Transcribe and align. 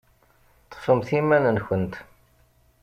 Ṭṭfemt 0.71 1.09
iman-nkent. 1.19 1.93